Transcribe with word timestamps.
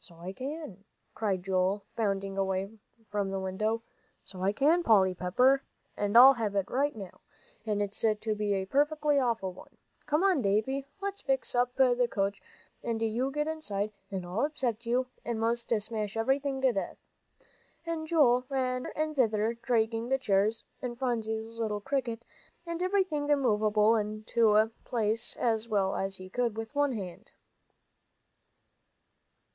"So 0.00 0.16
I 0.18 0.32
can," 0.32 0.82
cried 1.14 1.44
Joel, 1.44 1.84
bounding 1.94 2.36
away 2.36 2.72
from 3.08 3.30
the 3.30 3.38
window, 3.38 3.82
"so 4.24 4.42
I 4.42 4.52
can, 4.52 4.82
Polly 4.82 5.14
Pepper. 5.14 5.62
I'll 5.96 6.32
have 6.32 6.56
it 6.56 6.68
right 6.68 6.96
now, 6.96 7.20
and 7.64 7.80
it's 7.80 8.00
to 8.20 8.34
be 8.34 8.52
a 8.54 8.64
perfectly 8.64 9.20
awful 9.20 9.52
one. 9.52 9.76
Come 10.06 10.24
on, 10.24 10.42
Dave, 10.42 10.86
let's 11.00 11.20
fix 11.20 11.54
up 11.54 11.76
the 11.76 12.08
coach, 12.10 12.42
and 12.82 13.00
you 13.00 13.30
get 13.30 13.46
inside, 13.46 13.92
and 14.10 14.26
I'll 14.26 14.44
upset 14.44 14.84
you, 14.86 15.06
and 15.24 15.38
most 15.38 15.70
smash 15.80 16.16
everything 16.16 16.60
to 16.62 16.72
death." 16.72 16.98
And 17.86 18.04
Joel 18.08 18.44
ran 18.48 18.86
hither 18.86 18.92
and 18.96 19.14
thither, 19.14 19.54
dragging 19.62 20.08
the 20.08 20.18
chairs, 20.18 20.64
and 20.80 20.98
Phronsie's 20.98 21.60
little 21.60 21.80
cricket, 21.80 22.24
and 22.66 22.82
everything 22.82 23.28
movable 23.28 23.94
into 23.94 24.72
place 24.82 25.36
as 25.36 25.68
well 25.68 25.94
as 25.94 26.16
he 26.16 26.28
could 26.28 26.56
with 26.56 26.74
one 26.74 26.90
hand. 26.90 27.30